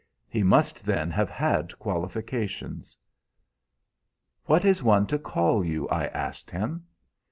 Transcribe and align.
He 0.27 0.41
must 0.41 0.83
then 0.87 1.11
have 1.11 1.29
had 1.29 1.77
qualifications. 1.77 2.97
"'What 4.45 4.65
is 4.65 4.81
one 4.81 5.05
to 5.05 5.19
call 5.19 5.63
you?' 5.63 5.87
I 5.89 6.07
asked 6.07 6.49
him. 6.49 6.87